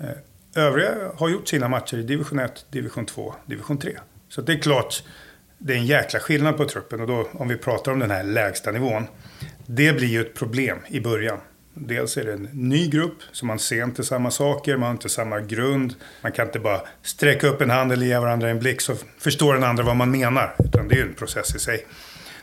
[0.00, 3.98] Eh, övriga har gjort sina matcher i division 1, division 2, division 3.
[4.28, 5.02] Så det är klart,
[5.58, 7.00] det är en jäkla skillnad på truppen.
[7.00, 9.06] Och då, om vi pratar om den här lägsta nivån.
[9.66, 11.38] Det blir ju ett problem i början.
[11.74, 15.08] Dels är det en ny grupp, så man ser inte samma saker, man har inte
[15.08, 15.94] samma grund.
[16.22, 19.54] Man kan inte bara sträcka upp en hand eller ge varandra en blick så förstår
[19.54, 20.56] den andra vad man menar.
[20.58, 21.86] Utan det är ju en process i sig.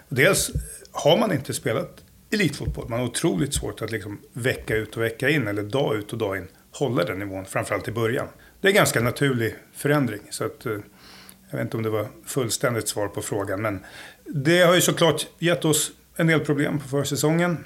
[0.10, 0.52] Dels
[0.92, 5.30] har man inte spelat elitfotboll, man har otroligt svårt att liksom vecka ut och vecka
[5.30, 8.28] in, eller dag ut och dag in, hålla den nivån, framförallt i början.
[8.62, 10.22] Det är en ganska naturlig förändring.
[10.30, 10.72] Så att, eh,
[11.50, 13.86] jag vet inte om det var fullständigt svar på frågan, men
[14.26, 17.58] det har ju såklart gett oss en del problem på försäsongen.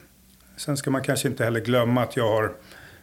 [0.66, 2.52] Sen ska man kanske inte heller glömma att jag har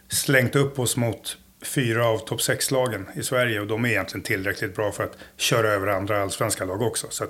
[0.07, 4.23] slängt upp oss mot fyra av topp sex lagen i Sverige och de är egentligen
[4.23, 7.07] tillräckligt bra för att köra över andra allsvenska lag också.
[7.09, 7.25] Så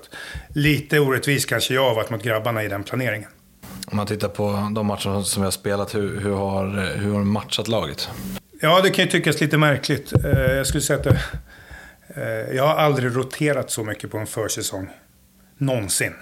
[0.49, 3.29] lite orättvis kanske jag har varit mot grabbarna i den planeringen.
[3.87, 7.23] Om man tittar på de matcher som vi har spelat, hur, hur, har, hur har
[7.23, 8.09] matchat laget?
[8.61, 10.13] Ja, det kan ju tyckas lite märkligt.
[10.25, 11.19] Eh, jag skulle säga att det,
[12.15, 14.89] eh, jag har aldrig roterat så mycket på en försäsong.
[15.57, 16.13] Någonsin.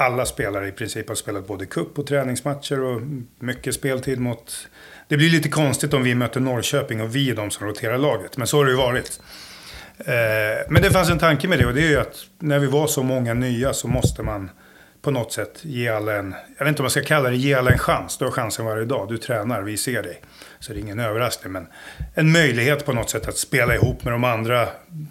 [0.00, 3.00] Alla spelare i princip har spelat både cup och träningsmatcher och
[3.38, 4.68] mycket speltid mot
[5.08, 8.36] det blir lite konstigt om vi möter Norrköping och vi är de som roterar laget.
[8.36, 9.20] Men så har det ju varit.
[9.98, 10.14] Eh,
[10.68, 12.86] men det fanns en tanke med det och det är ju att när vi var
[12.86, 14.50] så många nya så måste man
[15.02, 17.54] på något sätt ge alla en, jag vet inte om man ska kalla det ge
[17.54, 18.18] alla en chans.
[18.18, 20.22] Du har chansen varje dag, du tränar, vi ser dig.
[20.58, 21.66] Så det är ingen överraskning men
[22.14, 24.68] en möjlighet på något sätt att spela ihop med de andra.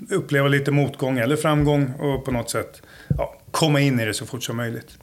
[0.10, 2.82] Uppleva lite motgång eller framgång och på något sätt
[3.18, 4.98] ja, komma in i det så fort som möjligt.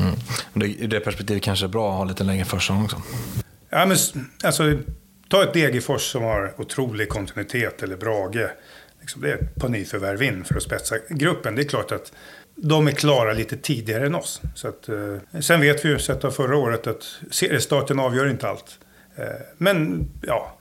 [0.00, 0.70] Mm.
[0.70, 3.02] I det perspektivet kanske är bra att ha lite längre försäsong också.
[3.70, 3.96] Ja, men,
[4.44, 4.78] alltså,
[5.28, 8.50] ta ett Degerfors som har otrolig kontinuitet, eller Brage.
[9.00, 9.22] Liksom.
[9.22, 11.54] Det är ett par nyförvärv in för att spetsa gruppen.
[11.54, 12.12] Det är klart att
[12.54, 14.40] de är klara lite tidigare än oss.
[14.54, 18.48] Så att, eh, sen vet vi ju, sett av förra året, att seriestarten avgör inte
[18.48, 18.78] allt.
[19.16, 19.24] Eh,
[19.58, 20.58] men ja,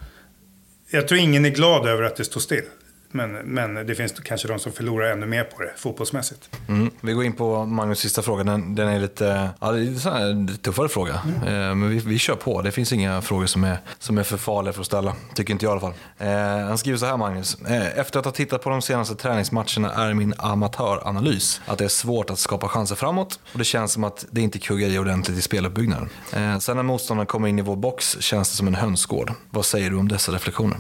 [0.90, 2.66] jag tror ingen är glad över att det står still.
[3.12, 6.50] Men, men det finns kanske de som förlorar ännu mer på det fotbollsmässigt.
[6.68, 6.92] Mm.
[7.02, 8.44] Vi går in på Magnus sista fråga.
[8.44, 11.22] Den, den är lite, ja, det är en tuffare fråga.
[11.26, 11.48] Mm.
[11.48, 12.62] Eh, men vi, vi kör på.
[12.62, 15.16] Det finns inga frågor som är, som är för farliga för att ställa.
[15.34, 15.94] Tycker inte jag i alla fall.
[16.18, 17.58] Eh, han skriver så här Magnus.
[17.62, 21.90] Eh, efter att ha tittat på de senaste träningsmatcherna är min amatöranalys att det är
[21.90, 23.40] svårt att skapa chanser framåt.
[23.54, 26.10] Och det känns som att det inte kuggar i ordentligt i speluppbyggnaden.
[26.34, 29.34] Eh, sen när motståndaren kommer in i vår box känns det som en hönsgård.
[29.50, 30.78] Vad säger du om dessa reflektioner?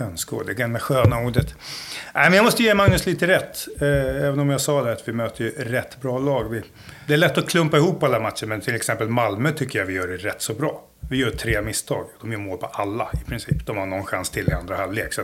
[0.00, 1.54] Hönsgård, det gamla sköna ordet.
[2.14, 3.68] Nej, men jag måste ge Magnus lite rätt.
[3.80, 6.48] Eh, även om jag sa det att vi möter ju rätt bra lag.
[6.50, 6.62] Vi,
[7.06, 9.92] det är lätt att klumpa ihop alla matcher, men till exempel Malmö tycker jag vi
[9.92, 10.84] gör det rätt så bra.
[11.10, 12.06] Vi gör tre misstag.
[12.20, 13.66] De gör mål på alla i princip.
[13.66, 15.12] De har någon chans till i andra halvlek.
[15.12, 15.22] Så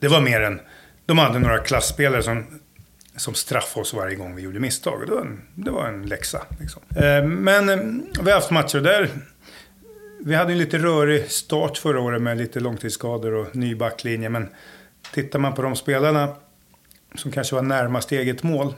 [0.00, 0.60] det var mer än...
[1.06, 2.60] De hade några klassspelare som,
[3.16, 5.06] som straffade oss varje gång vi gjorde misstag.
[5.06, 6.42] Det var en, det var en läxa.
[6.60, 6.82] Liksom.
[6.96, 7.76] Eh, men eh,
[8.22, 9.10] vi har haft matcher där
[10.24, 14.28] vi hade en lite rörig start förra året med lite långtidsskador och ny backlinje.
[14.28, 14.48] Men
[15.14, 16.34] tittar man på de spelarna
[17.14, 18.74] som kanske var närmast eget mål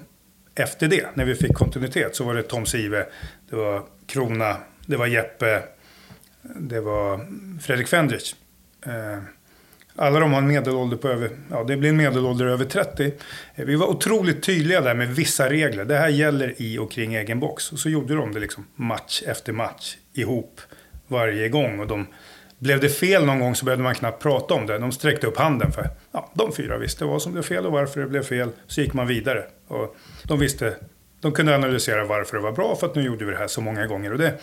[0.55, 3.07] efter det, när vi fick kontinuitet, så var det Tom Sive,
[3.51, 5.63] det var Krona, det var Jeppe,
[6.43, 7.21] det var
[7.61, 8.35] Fredrik Fendrich.
[8.87, 9.19] Eh,
[9.97, 13.13] alla de har en medelålder på över, ja det blir en medelålder över 30.
[13.55, 15.85] Eh, vi var otroligt tydliga där med vissa regler.
[15.85, 17.73] Det här gäller i och kring egen box.
[17.73, 20.61] Och så gjorde de det liksom match efter match ihop
[21.15, 21.81] varje gång.
[21.81, 22.07] Och de,
[22.59, 24.79] blev det fel någon gång så behövde man knappt prata om det.
[24.79, 28.01] De sträckte upp handen för ja, de fyra visste vad som blev fel och varför
[28.01, 28.51] det blev fel.
[28.67, 29.45] Så gick man vidare.
[29.69, 30.77] Och de visste,
[31.21, 33.61] de kunde analysera varför det var bra för att nu gjorde vi det här så
[33.61, 34.13] många gånger.
[34.13, 34.35] Och det,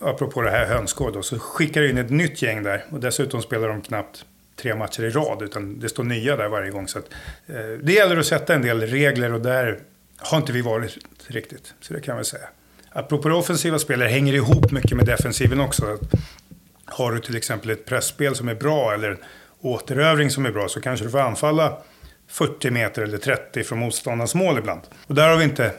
[0.00, 2.84] apropå det här hönsgård så skickar in ett nytt gäng där.
[2.90, 4.24] Och dessutom spelar de knappt
[4.56, 6.88] tre matcher i rad utan det står nya där varje gång.
[6.88, 7.10] Så att,
[7.46, 9.80] eh, det gäller att sätta en del regler och där
[10.18, 11.74] har inte vi varit riktigt.
[11.80, 12.48] Så det kan vi säga.
[12.92, 15.98] Apropå det offensiva spelare hänger ihop mycket med defensiven också.
[16.84, 19.18] Har du till exempel ett pressspel som är bra eller en
[19.60, 21.78] återövring som är bra så kanske du får anfalla
[22.28, 24.80] 40 meter eller 30 från motståndarens mål ibland.
[25.06, 25.72] Och där har vi inte,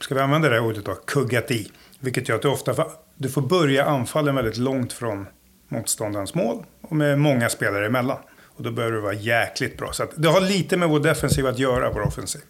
[0.00, 1.70] ska vi använda det ordet då, kuggat i.
[2.00, 5.26] Vilket gör att du ofta du får börja anfallen väldigt långt från
[5.68, 8.18] motståndarens mål och med många spelare emellan.
[8.44, 9.92] Och då behöver du vara jäkligt bra.
[9.92, 12.42] Så det har lite med vår defensiv att göra, vår offensiv.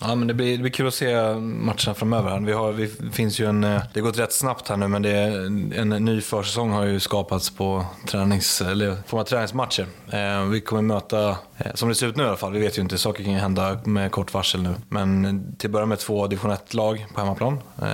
[0.00, 2.40] Ja, men det blir, det blir kul att se matcherna framöver.
[2.40, 5.02] Vi har, vi finns ju en, eh, det har gått rätt snabbt här nu, men
[5.02, 5.30] det är,
[5.78, 9.86] en ny försäsong har ju skapats på tränings, eller form av träningsmatcher.
[10.10, 12.78] Eh, vi kommer möta, eh, som det ser ut nu i alla fall, vi vet
[12.78, 14.74] ju inte, saker kan ju hända med kort varsel nu.
[14.88, 17.60] Men till att börja med två division 1-lag på hemmaplan.
[17.82, 17.86] Eh,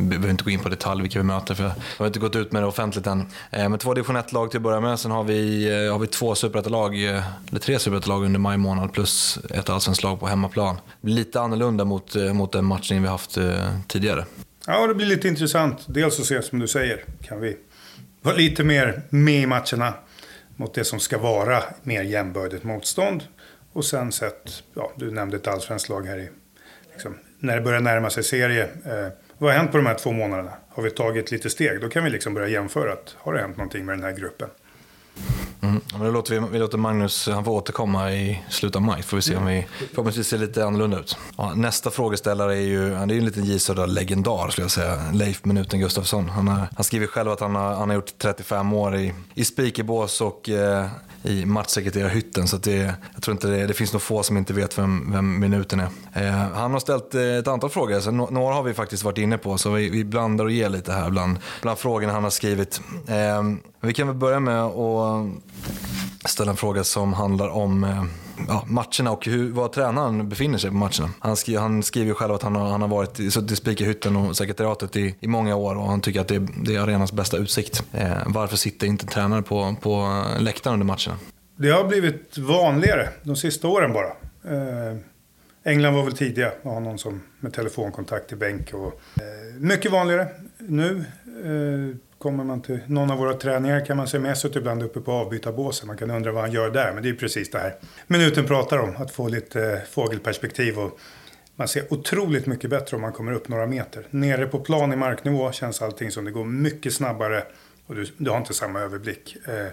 [0.00, 2.36] vi behöver inte gå in på detalj vilka vi möter, för vi har inte gått
[2.36, 3.20] ut med det offentligt än.
[3.50, 6.06] Eh, men två division 1-lag till att börja med, sen har vi, eh, har vi
[6.06, 10.76] två superettalag, eller tre superettalag under maj månad, plus ett allsvenskt lag på hemmaplan.
[11.16, 14.24] Lite annorlunda mot, eh, mot den matchning vi haft eh, tidigare.
[14.66, 15.84] Ja, det blir lite intressant.
[15.86, 17.56] Dels att se, som du säger, kan vi
[18.22, 19.94] vara lite mer med i matcherna
[20.56, 23.22] mot det som ska vara mer jämbördigt motstånd.
[23.72, 26.28] Och sen sett, ja, du nämnde ett allsvenskt lag här i,
[26.92, 28.64] liksom, när det börjar närma sig serie.
[28.64, 30.52] Eh, vad har hänt på de här två månaderna?
[30.68, 31.80] Har vi tagit lite steg?
[31.80, 32.92] Då kan vi liksom börja jämföra.
[32.92, 34.48] Att, har det hänt någonting med den här gruppen?
[35.68, 35.80] Mm.
[35.92, 39.02] Men då låter vi, vi låter Magnus han får återkomma i slutet av maj.
[39.02, 41.18] Får vi se om vi förhoppningsvis ser lite annorlunda ut.
[41.36, 44.98] Ja, nästa frågeställare är ju, han är ju en liten J legendar skulle jag säga.
[45.12, 46.28] Leif Minuten Gustafsson.
[46.28, 49.44] Han, har, han skriver själv att han har, han har gjort 35 år i, i
[49.44, 50.86] speakerbås och eh,
[51.22, 52.48] i matchsekreterarhytten.
[52.48, 55.40] Så det, jag tror inte det, det finns nog få som inte vet vem, vem
[55.40, 55.88] minuten är.
[56.12, 59.18] Eh, han har ställt eh, ett antal frågor, så no, några har vi faktiskt varit
[59.18, 59.58] inne på.
[59.58, 62.80] Så vi, vi blandar och ger lite här bland, bland frågorna han har skrivit.
[63.08, 63.42] Eh,
[63.80, 68.04] vi kan väl börja med att ställa en fråga som handlar om eh,
[68.48, 71.10] ja, matcherna och hur, var tränaren befinner sig på matcherna.
[71.18, 74.16] Han, skri, han skriver ju själv att han har, han har varit suttit i speakerhytten
[74.16, 77.12] och sekretariatet i, i många år och han tycker att det, är, det är arenans
[77.12, 77.82] bästa utsikt.
[77.92, 81.18] Eh, varför sitter inte tränare på, på eh, läktaren under matcherna?
[81.56, 84.08] Det har blivit vanligare de sista åren bara.
[84.54, 84.96] Eh,
[85.64, 88.74] England var väl tidiga att ha någon som med telefonkontakt i bänk.
[88.74, 91.04] Och, eh, mycket vanligare nu.
[91.44, 95.12] Eh, Kommer man till någon av våra träningar kan man se Mesut ibland uppe på
[95.12, 95.86] avbytarbåsen.
[95.86, 97.74] Man kan undra vad han gör där, men det är precis det här
[98.06, 98.96] minuten pratar om.
[98.96, 100.98] Att få lite eh, fågelperspektiv och
[101.56, 104.06] man ser otroligt mycket bättre om man kommer upp några meter.
[104.10, 107.42] Nere på plan i marknivå känns allting som det går mycket snabbare
[107.86, 109.36] och du, du har inte samma överblick.
[109.46, 109.66] Eh,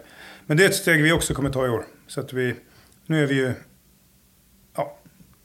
[0.45, 1.85] men det är ett steg vi också kommer ta i år.
[2.07, 2.55] Så att vi,
[3.05, 3.53] nu är vi ju
[4.75, 4.97] ja,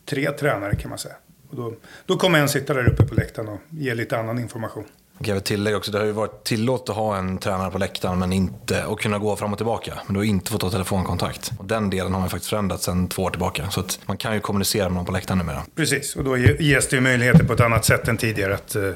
[0.05, 1.15] tre tränare kan man säga.
[1.51, 1.75] Och då,
[2.07, 4.85] då kommer en sitta där uppe på läktaren och ge lite annan information.
[5.19, 7.79] Jag kan väl tillägga också, det har ju varit tillåtet att ha en tränare på
[7.79, 9.99] läktaren men inte, och kunna gå fram och tillbaka.
[10.07, 11.53] Men du har inte fått ta telefonkontakt.
[11.59, 13.71] Och den delen har man faktiskt förändrat sedan två år tillbaka.
[13.71, 15.63] Så att man kan ju kommunicera med någon på läktaren numera.
[15.75, 18.55] Precis, och då ges det ju möjligheter på ett annat sätt än tidigare.
[18.55, 18.93] Att, uh,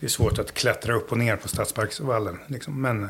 [0.00, 2.38] det är svårt att klättra upp och ner på Stadsparksvallen.
[2.46, 2.82] Liksom.
[2.82, 3.08] Men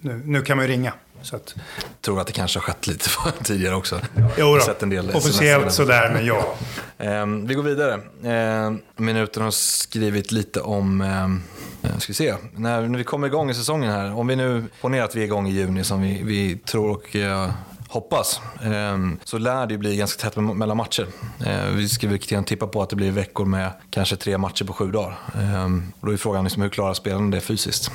[0.00, 0.92] nu, nu kan man ju ringa.
[1.22, 1.54] Så att...
[1.56, 3.10] Jag tror att det kanske har skett lite
[3.42, 4.00] tidigare också.
[4.36, 4.60] Jo.
[4.60, 6.54] Sett en del officiellt sådär, men ja.
[6.98, 7.94] Eh, vi går vidare.
[8.24, 13.26] Eh, minuten har skrivit lite om, eh, Eh, ska vi se, när, när vi kommer
[13.26, 14.14] igång i säsongen här.
[14.14, 17.16] Om vi nu ponerar att vi är igång i juni som vi, vi tror och
[17.16, 17.50] eh,
[17.88, 21.06] hoppas, ehm, så lär det ju bli ganska tätt mellan matcher.
[21.46, 24.90] Ehm, vi skulle tippa på att det blir veckor med kanske tre matcher på sju
[24.90, 25.18] dagar.
[25.34, 27.90] Ehm, och då är frågan liksom, hur klarar spelarna det fysiskt?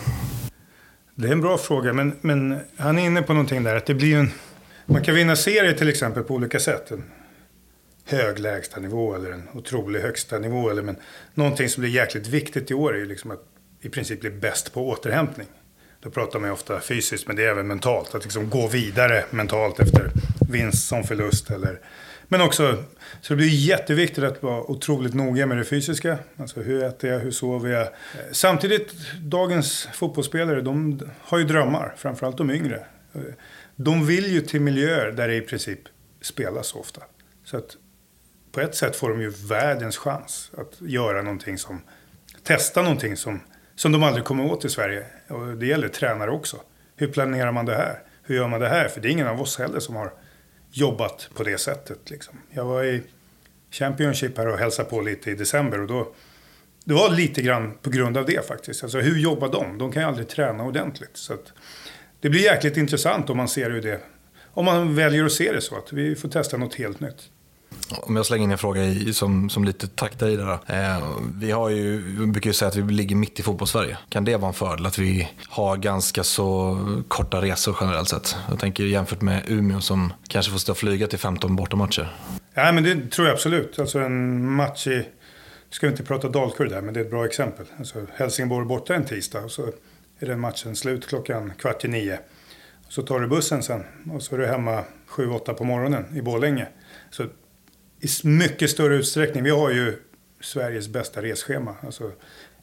[1.15, 3.75] Det är en bra fråga, men, men han är inne på någonting där.
[3.75, 4.31] Att det blir en,
[4.85, 6.91] man kan vinna serier till exempel på olika sätt.
[6.91, 7.03] En
[8.05, 10.69] hög lägsta nivå eller en otrolig högsta nivå.
[10.69, 10.95] Eller, men
[11.33, 13.52] någonting som blir jäkligt viktigt i år är ju liksom att
[13.83, 15.47] i princip bli bäst på återhämtning.
[15.99, 18.15] Då pratar man ju ofta fysiskt, men det är även mentalt.
[18.15, 20.11] Att liksom gå vidare mentalt efter
[20.49, 21.51] vinst som förlust.
[21.51, 21.79] Eller,
[22.27, 22.83] men också,
[23.21, 26.17] så det blir jätteviktigt att vara otroligt noga med det fysiska.
[26.37, 27.87] Alltså hur äter jag, hur sover jag?
[28.31, 31.93] Samtidigt, dagens fotbollsspelare, de har ju drömmar.
[31.97, 32.85] Framförallt de yngre.
[33.75, 35.79] De vill ju till miljöer där det i princip
[36.21, 37.01] spelas ofta.
[37.45, 37.77] Så att
[38.51, 41.81] på ett sätt får de ju världens chans att göra någonting som,
[42.43, 43.39] testa någonting som
[43.75, 45.05] som de aldrig kommer åt i Sverige.
[45.27, 46.57] Och det gäller tränare också.
[46.95, 47.99] Hur planerar man det här?
[48.23, 48.87] Hur gör man det här?
[48.87, 50.13] För det är ingen av oss heller som har
[50.71, 52.09] jobbat på det sättet.
[52.09, 52.39] Liksom.
[52.49, 53.03] Jag var i
[53.71, 55.81] Championship här och hälsade på lite i december.
[55.81, 56.13] Och då,
[56.85, 58.83] det var lite grann på grund av det faktiskt.
[58.83, 59.77] Alltså hur jobbar de?
[59.77, 61.17] De kan ju aldrig träna ordentligt.
[61.17, 61.37] Så
[62.19, 63.99] det blir jäkligt intressant om man ser hur det...
[64.55, 67.29] Om man väljer att se det så att vi får testa något helt nytt.
[67.89, 70.59] Om jag slänger in en fråga i, som, som lite taktar i det där.
[70.95, 71.03] Eh,
[71.39, 73.97] vi, har ju, vi brukar ju säga att vi ligger mitt i fotbollssverige.
[74.09, 78.35] Kan det vara en fördel att vi har ganska så korta resor generellt sett?
[78.49, 82.15] Jag tänker jämfört med Umeå som kanske får stå och flyga till 15 bortamatcher.
[82.53, 83.79] Ja, men det tror jag absolut.
[83.79, 85.05] Alltså en match i...
[85.69, 87.65] Ska vi inte prata Dalkurd där, men det är ett bra exempel.
[87.79, 89.65] Alltså Helsingborg borta en tisdag och så
[90.19, 92.19] är den matchen slut klockan kvart i nio.
[92.89, 93.83] Så tar du bussen sen
[94.13, 96.67] och så är du hemma sju, åtta på morgonen i Borlänge.
[97.09, 97.25] Så
[98.03, 99.43] i mycket större utsträckning.
[99.43, 99.97] Vi har ju
[100.41, 101.75] Sveriges bästa resschema.
[101.81, 102.11] Alltså,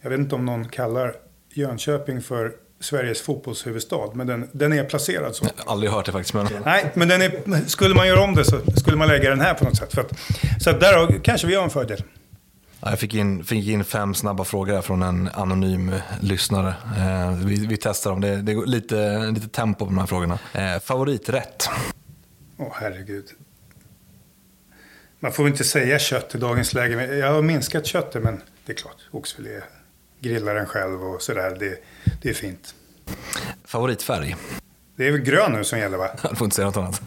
[0.00, 1.14] jag vet inte om någon kallar
[1.55, 5.44] Jönköping för Sveriges fotbollshuvudstad, men den, den är placerad så.
[5.44, 6.35] Jag har aldrig hört det faktiskt.
[6.35, 6.46] Men...
[6.64, 9.55] Nej, men den är, skulle man göra om det så skulle man lägga den här
[9.55, 9.98] på något sätt.
[9.98, 10.18] Att,
[10.62, 12.03] så att där kanske vi har en fördel.
[12.81, 16.74] Jag fick in, fick in fem snabba frågor från en anonym lyssnare.
[16.98, 18.20] Eh, vi, vi testar dem.
[18.20, 20.38] Det, det är lite, lite tempo på de här frågorna.
[20.55, 21.68] Eh, favoriträtt?
[22.57, 23.24] Åh oh, herregud.
[25.23, 27.17] Man får inte säga kött i dagens läge.
[27.17, 29.61] Jag har minskat köttet men det är klart, oxfilé,
[30.21, 31.57] grillar den själv och sådär.
[31.59, 31.79] Det,
[32.23, 32.75] det är fint.
[33.65, 34.37] Favoritfärg?
[34.97, 36.11] Det är väl grön nu som gäller va?
[36.31, 37.03] Du får inte säga något annat.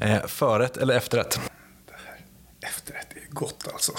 [0.00, 1.40] Eh, förrätt eller efterrätt?
[2.60, 3.92] Efterrätt är gott alltså.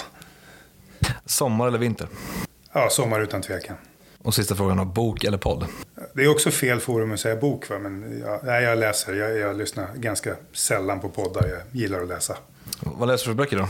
[1.24, 2.08] Sommar eller vinter?
[2.72, 3.76] Ja, sommar utan tvekan.
[4.22, 5.66] Och sista frågan då, bok eller podd?
[6.14, 9.14] Det är också fel forum att säga bok va, men jag, nej, jag läser.
[9.14, 11.48] Jag, jag lyssnar ganska sällan på poddar.
[11.48, 12.36] Jag gillar att läsa.
[12.80, 13.68] Vad läser du för böcker då?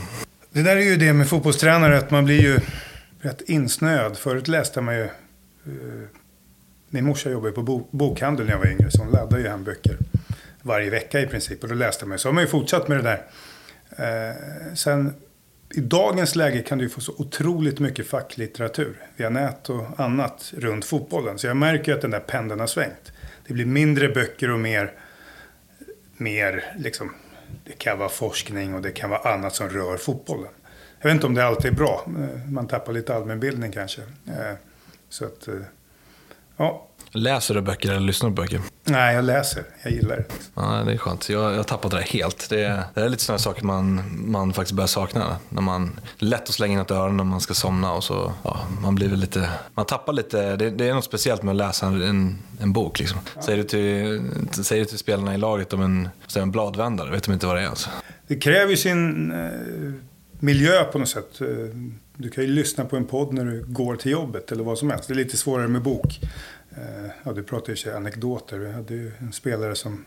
[0.49, 2.59] Det där är ju det med fotbollstränare, att man blir ju
[3.19, 4.17] rätt insnöad.
[4.17, 5.03] Förut läste man ju...
[5.03, 5.09] Eh,
[6.89, 9.63] min morsa jobbade på bo bokhandel när jag var yngre, så hon laddade ju hem
[9.63, 9.97] böcker
[10.61, 11.63] varje vecka i princip.
[11.63, 12.19] Och då läste man ju.
[12.19, 13.21] Så har man ju fortsatt med det där.
[13.89, 14.35] Eh,
[14.75, 15.13] sen
[15.75, 20.53] i dagens läge kan du ju få så otroligt mycket facklitteratur via nät och annat
[20.57, 21.39] runt fotbollen.
[21.39, 23.11] Så jag märker ju att den där pendeln har svängt.
[23.47, 24.91] Det blir mindre böcker och mer,
[26.17, 27.13] mer liksom
[27.63, 30.51] det kan vara forskning och det kan vara annat som rör fotbollen.
[30.99, 32.05] Jag vet inte om det alltid är bra.
[32.07, 34.01] Eh, man tappar lite allmänbildning kanske.
[34.01, 34.53] Eh,
[35.09, 35.55] så att, eh,
[36.57, 36.87] ja.
[37.11, 38.61] Läser du böcker eller lyssnar du på böcker?
[38.83, 39.63] Nej, jag läser.
[39.83, 40.25] Jag gillar det.
[40.55, 41.29] Ja, det är skönt.
[41.29, 42.49] Jag har tappat det där helt.
[42.49, 45.37] Det är, det är lite sådana saker man, man faktiskt börjar sakna.
[45.49, 48.03] När man, det är lätt att slänga in ett öron när man ska somna och
[48.03, 51.51] så, ja, man blir väl lite, man tappar lite, det, det är något speciellt med
[51.51, 53.19] att läsa en, en bok liksom.
[53.35, 53.41] Ja.
[53.41, 57.33] Säger, du till, säger du till spelarna i laget om en, en bladvändare, vet de
[57.33, 57.89] inte vad det är ens.
[58.27, 59.91] Det kräver ju sin eh,
[60.39, 61.41] miljö på något sätt.
[61.41, 61.47] Eh,
[62.17, 64.89] du kan ju lyssna på en podd när du går till jobbet eller vad som
[64.89, 65.07] helst.
[65.07, 66.19] Det är lite svårare med bok.
[66.77, 68.57] Eh, ja, du pratar ju anekdoter.
[68.57, 70.05] Vi hade ju en spelare som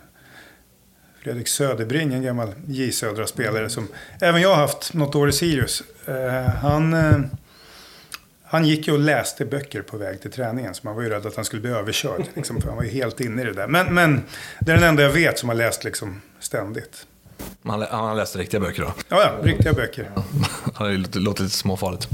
[1.22, 3.88] Fredrik Söderbring, en gammal J Södra-spelare som
[4.20, 5.82] även jag har haft något år i Sirius.
[6.06, 7.20] Eh, han, eh,
[8.42, 11.26] han gick ju och läste böcker på väg till träningen så man var ju rädd
[11.26, 12.24] att han skulle bli överkörd.
[12.34, 13.66] Liksom, för han var ju helt inne i det där.
[13.66, 14.22] Men, men
[14.60, 17.06] det är den enda jag vet som har läst liksom ständigt.
[17.62, 18.92] Han, han läste riktiga böcker då?
[19.08, 20.10] Ja, ja riktiga böcker.
[20.78, 22.08] Ja, det låter lite småfarligt.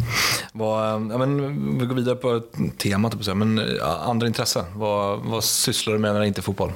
[0.53, 2.42] Vad, ja, men, vi går vidare på
[2.79, 4.64] temat, men andra intressen.
[4.75, 6.72] Vad, vad sysslar du med när det inte är fotboll?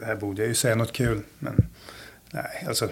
[0.00, 1.68] Det här borde jag ju säga något kul, men
[2.30, 2.88] nej, alltså.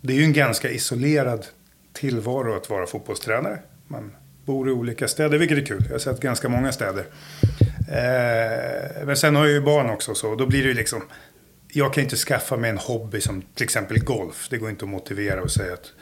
[0.00, 1.46] Det är ju en ganska isolerad
[1.92, 3.58] tillvaro att vara fotbollstränare.
[3.88, 4.10] Man
[4.44, 5.84] bor i olika städer, vilket är kul.
[5.86, 7.04] Jag har sett ganska många städer.
[7.88, 11.02] Eh, men sen har jag ju barn också, så då blir det ju liksom...
[11.72, 14.46] Jag kan inte skaffa mig en hobby som till exempel golf.
[14.50, 15.92] Det går inte att motivera och säga att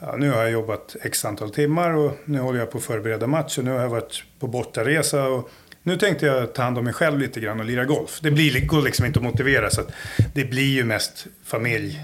[0.00, 3.26] ja, nu har jag jobbat x antal timmar och nu håller jag på att förbereda
[3.26, 5.50] match och nu har jag varit på bortaresa och
[5.82, 8.18] nu tänkte jag ta hand om mig själv lite grann och lira golf.
[8.22, 9.92] Det blir, går liksom inte att motivera så att
[10.34, 12.00] det blir ju mest familj,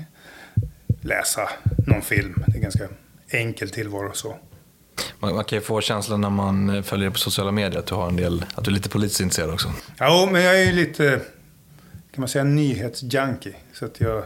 [1.01, 1.49] läsa
[1.87, 2.45] någon film.
[2.47, 2.89] Det är ganska
[3.29, 4.37] enkel tillvaro så.
[5.19, 8.09] Man, man, kan ju få känslan när man följer på sociala medier att du, har
[8.09, 9.73] en del, att du är lite politiskt intresserad också.
[9.99, 11.21] Ja, men jag är ju lite,
[12.17, 13.55] kan man säga, nyhetsjunkie.
[13.73, 14.25] Så att jag,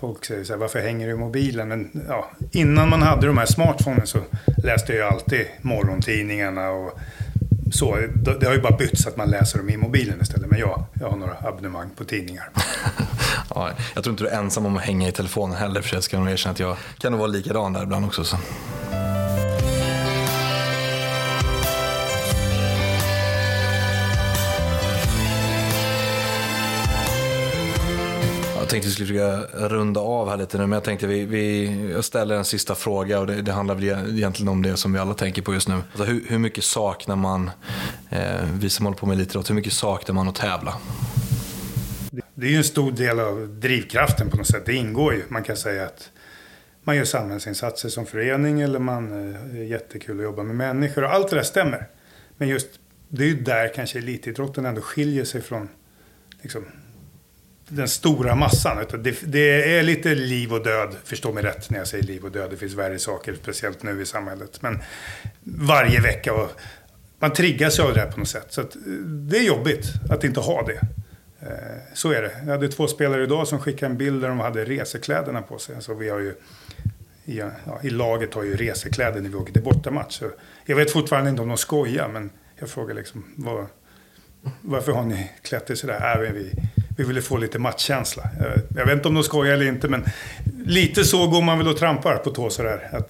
[0.00, 1.68] folk säger så här, varför hänger du i mobilen?
[1.68, 4.18] Men ja, innan man hade de här smartphonen så
[4.64, 6.98] läste jag alltid morgontidningarna och
[7.72, 7.98] så.
[8.40, 10.50] Det har ju bara bytt så att man läser dem i mobilen istället.
[10.50, 12.50] Men jag, jag har några abonnemang på tidningar.
[13.54, 15.82] ja, jag tror inte du är ensam om att hänga i telefonen heller.
[15.82, 18.24] För jag ska nog erkänna att jag kan nog vara likadan där ibland också.
[18.24, 18.36] Så.
[28.70, 32.04] Tänkte vi skulle försöka runda av här lite nu, men jag tänkte vi, vi jag
[32.04, 34.98] ställer en sista fråga och det, det handlar väl e- egentligen om det som vi
[34.98, 35.74] alla tänker på just nu.
[35.74, 37.50] Alltså hur, hur mycket saknar man,
[38.10, 38.20] eh,
[38.60, 40.76] vi som håller på med elitidrott, hur mycket saknar man att tävla?
[42.34, 44.66] Det är ju en stor del av drivkraften på något sätt.
[44.66, 45.22] Det ingår ju.
[45.28, 46.10] Man kan säga att
[46.84, 51.14] man gör samhällsinsatser som förening eller man eh, är jättekul att jobba med människor och
[51.14, 51.88] allt det där stämmer.
[52.36, 52.68] Men just
[53.08, 55.68] det är ju där kanske elitidrotten ändå skiljer sig från
[56.42, 56.64] liksom,
[57.70, 58.76] den stora massan.
[58.98, 62.32] Det, det, är lite liv och död, förstå mig rätt när jag säger liv och
[62.32, 62.50] död.
[62.50, 64.62] Det finns värre saker, speciellt nu i samhället.
[64.62, 64.78] Men
[65.42, 66.50] varje vecka, och
[67.18, 68.46] man triggas av det här på något sätt.
[68.48, 68.62] Så
[69.06, 70.80] det är jobbigt att inte ha det.
[71.40, 72.32] Eh, så är det.
[72.44, 75.74] Jag hade två spelare idag som skickade en bild där de hade resekläderna på sig.
[75.74, 76.34] Alltså vi har ju,
[77.24, 80.18] i, ja, i laget har ju resekläder när vi åker till bortamatch.
[80.18, 80.30] Så
[80.64, 83.66] jag vet fortfarande inte om de skojar, men jag frågar liksom var,
[84.60, 86.24] varför har ni klätt er sådär?
[86.26, 86.52] Äh, vi,
[87.00, 88.22] vi ville få lite matchkänsla.
[88.76, 90.04] Jag vet inte om de skojar eller inte, men
[90.64, 92.88] lite så går man väl och trampar på tå sådär.
[92.92, 93.08] Att...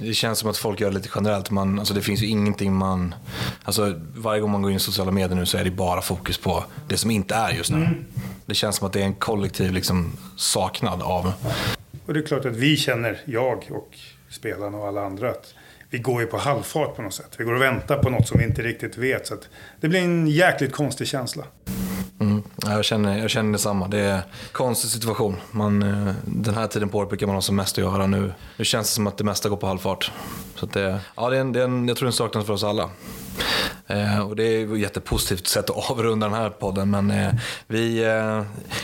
[0.00, 1.50] Det, känns som att folk gör det lite generellt.
[1.50, 3.14] Man, alltså det finns ju ingenting man...
[3.64, 6.38] Alltså varje gång man går in i sociala medier nu så är det bara fokus
[6.38, 7.76] på det som inte är just nu.
[7.76, 8.04] Mm.
[8.46, 11.32] Det känns som att det är en kollektiv liksom, saknad av...
[12.06, 13.90] Och det är klart att vi känner, jag och
[14.30, 15.54] spelarna och alla andra, att
[15.90, 17.30] vi går ju på halvfart på något sätt.
[17.38, 19.26] Vi går och väntar på något som vi inte riktigt vet.
[19.26, 19.36] Så
[19.80, 21.44] det blir en jäkligt konstig känsla.
[22.62, 23.88] Jag, känner, jag känner detsamma.
[23.88, 25.36] Det är en konstig situation.
[25.50, 28.06] Man, eh, den här tiden på året brukar man ha som mest att göra.
[28.06, 30.12] Nu, nu känns det som att det mesta går på halvfart.
[30.54, 32.46] Så det, ja, det är en, det är en, jag tror det är en saknad
[32.46, 32.90] för oss alla.
[33.86, 36.90] Eh, och det är ett jättepositivt sätt att avrunda den här podden.
[36.90, 37.32] Men eh,
[37.66, 38.42] vi, eh,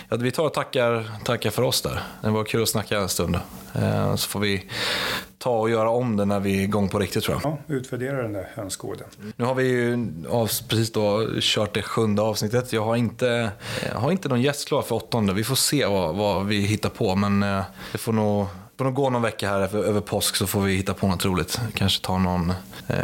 [0.08, 2.02] ja, vi tar och tackar, tackar för oss där.
[2.22, 3.38] Det var kul att snacka en stund.
[3.74, 4.66] Eh, så får vi
[5.42, 7.52] ta och göra om det när vi är igång på riktigt tror jag.
[7.52, 9.06] Ja, utvärdera den där hönsgården.
[9.36, 10.08] Nu har vi ju
[10.68, 12.72] precis då kört det sjunde avsnittet.
[12.72, 13.50] Jag har inte,
[13.92, 15.32] jag har inte någon gäst klar för åttonde.
[15.32, 17.14] Vi får se vad, vad vi hittar på.
[17.14, 18.46] Men eh, det får nog
[18.78, 21.24] får nog gå någon vecka här över, över påsk så får vi hitta på något
[21.24, 21.60] roligt.
[21.74, 22.50] Kanske ta någon,
[22.88, 22.96] eh,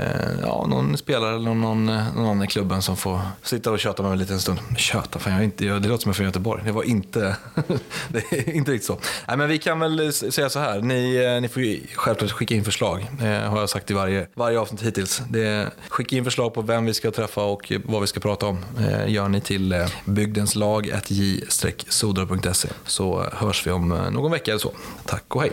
[0.43, 4.03] ja, någon spelare eller någon, någon eh, annan i klubben som får sitta och köta
[4.03, 4.59] med mig en liten stund.
[4.77, 5.19] Köta?
[5.19, 6.63] Fan, jag inte, det låter som jag är från Göteborg.
[6.65, 7.37] Det var inte,
[8.09, 8.99] det är inte riktigt så.
[9.29, 10.81] Nej, men vi kan väl säga så här.
[10.81, 13.07] Ni, eh, ni får ju självklart skicka in förslag.
[13.21, 15.23] Eh, har jag sagt i varje, varje avsnitt hittills.
[15.31, 18.47] Det, skicka in förslag på vem vi ska träffa och eh, vad vi ska prata
[18.47, 18.65] om.
[18.81, 24.59] Eh, gör ni till eh, bygdenslag.j-sodra.se så eh, hörs vi om eh, någon vecka eller
[24.59, 24.73] så.
[25.05, 25.53] Tack och hej.